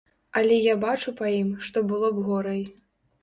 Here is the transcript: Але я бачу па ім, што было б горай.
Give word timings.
Але 0.39 0.55
я 0.67 0.73
бачу 0.83 1.11
па 1.19 1.29
ім, 1.41 1.51
што 1.67 1.85
было 1.91 2.09
б 2.15 2.23
горай. 2.31 2.61